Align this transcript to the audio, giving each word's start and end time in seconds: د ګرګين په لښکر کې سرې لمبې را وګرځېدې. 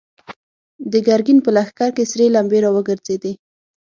د 0.91 0.93
ګرګين 1.07 1.39
په 1.45 1.49
لښکر 1.55 1.89
کې 1.95 2.03
سرې 2.11 2.27
لمبې 2.35 2.59
را 2.63 2.69
وګرځېدې. 2.75 3.33